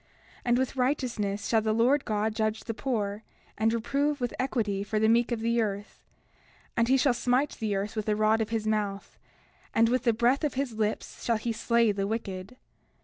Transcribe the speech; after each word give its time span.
30:9 0.01 0.07
And 0.45 0.57
with 0.57 0.75
righteousness 0.75 1.47
shall 1.47 1.61
the 1.61 1.73
Lord 1.75 2.05
God 2.05 2.33
judge 2.33 2.61
the 2.61 2.73
poor, 2.73 3.21
and 3.55 3.71
reprove 3.71 4.19
with 4.19 4.33
equity 4.39 4.83
for 4.83 4.97
the 4.97 5.07
meek 5.07 5.31
of 5.31 5.41
the 5.41 5.61
earth. 5.61 6.01
And 6.75 6.87
he 6.87 6.97
shall 6.97 7.13
smite 7.13 7.51
the 7.59 7.75
earth 7.75 7.95
with 7.95 8.05
the 8.07 8.15
rod 8.15 8.41
of 8.41 8.49
his 8.49 8.65
mouth; 8.65 9.19
and 9.75 9.89
with 9.89 10.01
the 10.05 10.11
breath 10.13 10.43
of 10.43 10.55
his 10.55 10.73
lips 10.73 11.23
shall 11.23 11.37
he 11.37 11.51
slay 11.51 11.91
the 11.91 12.07
wicked. 12.07 12.57